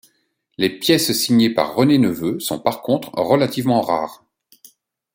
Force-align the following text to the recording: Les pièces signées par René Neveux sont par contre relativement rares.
Les 0.57 0.79
pièces 0.79 1.11
signées 1.13 1.51
par 1.53 1.75
René 1.75 1.99
Neveux 1.99 2.39
sont 2.39 2.57
par 2.57 2.81
contre 2.81 3.11
relativement 3.13 3.81
rares. 3.81 4.23